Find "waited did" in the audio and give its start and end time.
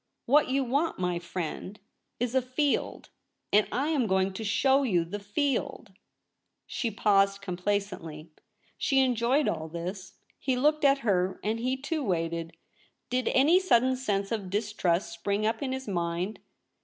12.03-13.27